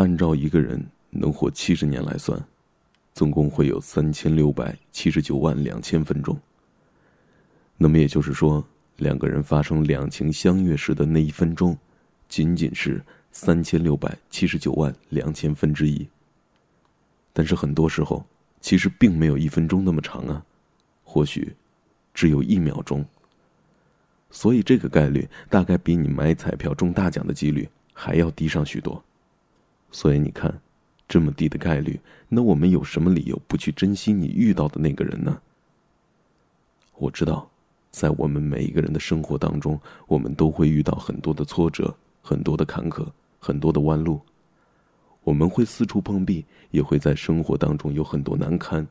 [0.00, 2.42] 按照一个人能活七十年来算，
[3.12, 6.34] 总共会有三千六百七十九万两千分钟。
[7.76, 8.66] 那么也就是说，
[8.96, 11.76] 两个人发生两情相悦时的那一分钟，
[12.30, 16.08] 仅仅是三千六百七十九万两千分之一。
[17.34, 18.24] 但是很多时候，
[18.62, 20.42] 其实并没有一分钟那么长啊，
[21.04, 21.54] 或许
[22.14, 23.04] 只有一秒钟。
[24.30, 29.04] 所以这个概率大概比你买彩票中大奖的几率还要低上许多。
[29.90, 30.60] 所以你看，
[31.08, 31.98] 这么低的概率，
[32.28, 35.40] 那我们有什么理由不去珍惜你遇到的那个人呢？
[36.96, 37.50] 我知道，
[37.90, 43.06] 在我们每一个人的生活当中，我们都会遇到很多的挫折、很多的坎坷、
[43.38, 44.20] 很多的弯路。
[45.24, 48.86] 我们会四处碰壁，也会在生活当中有很多难堪。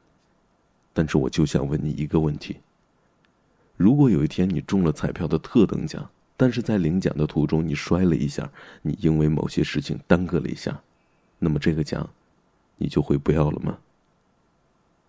[0.92, 2.58] 但是我就想问你一个问题：
[3.78, 10.82] 如果有一天你中了彩票的特等奖，但是在领奖的途中你摔了一下，你因为某些事情耽搁了一下。
[11.40, 12.08] 那么这个奖，
[12.78, 13.78] 你就会不要了吗？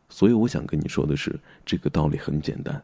[0.09, 2.83] 所以我想跟你说的是，这个道理很简单，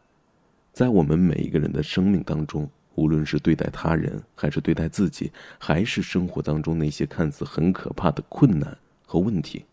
[0.72, 9.64] 在我们每一个人的生命当中，无论是对待他人，还是对待自己，还是生活当中那些看似很可怕的困难和问题，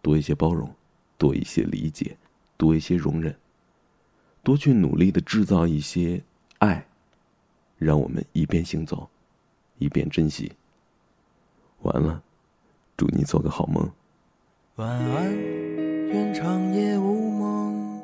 [0.00, 0.72] 多一些包容，
[1.18, 2.16] 多一些理解，
[2.56, 3.36] 多一些容忍，
[4.44, 6.22] 多去努力的制造一些
[6.58, 6.86] 爱，
[7.76, 9.10] 让我们一边行走，
[9.78, 10.52] 一边珍惜。
[11.82, 12.22] 完了。
[13.02, 13.84] 祝你做个好梦。
[14.76, 15.36] 晚安，
[16.12, 18.00] 愿长夜无梦，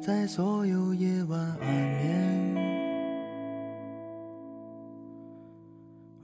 [0.00, 2.54] 在所有夜晚安眠。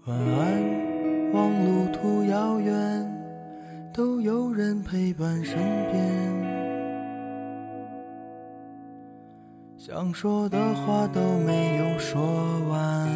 [0.07, 3.13] 晚安，望路途遥远，
[3.93, 5.57] 都有人陪伴身
[5.91, 6.01] 边。
[9.77, 12.23] 想说的话都没有说
[12.69, 13.09] 完，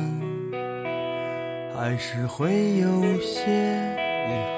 [1.76, 3.95] 还是会有些。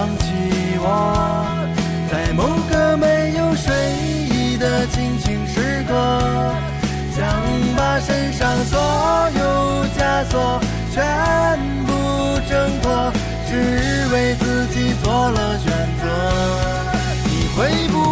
[0.00, 0.24] 想起
[0.78, 0.88] 我，
[2.10, 3.70] 在某个没有睡
[4.32, 5.92] 意的清醒时刻？
[7.14, 7.28] 想
[7.76, 8.80] 把身上所
[9.36, 10.58] 有枷锁
[10.90, 11.04] 全
[11.84, 11.92] 部
[12.48, 13.12] 挣脱，
[13.46, 16.08] 只为自己做了选择。
[17.26, 18.09] 你会不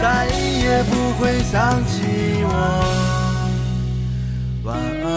[0.00, 2.02] 再也不会想起
[2.44, 2.48] 我。
[4.64, 5.08] 晚安。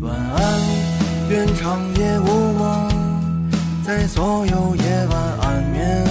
[0.00, 0.40] 晚安，
[1.30, 1.60] 愿长
[1.96, 2.26] 夜无，
[4.02, 6.04] 在所有夜晚安眠。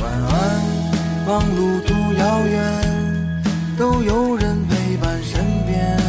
[0.00, 0.32] 晚安
[1.26, 2.56] 望路途遥远，
[3.76, 6.00] 都有人陪伴身边。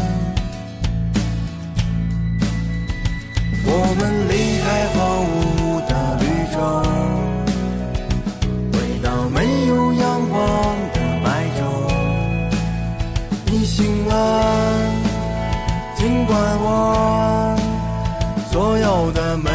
[3.66, 3.70] 我
[4.00, 6.24] 们离开荒芜的绿
[6.56, 6.58] 洲，
[8.72, 8.74] 回
[9.04, 10.40] 到没有阳光
[10.94, 11.28] 的白
[11.60, 11.60] 昼。
[13.48, 14.14] 你醒了，
[15.98, 17.15] 尽管我
[19.12, 19.55] 的门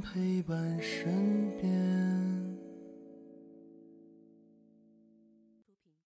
[0.00, 1.37] 陪伴身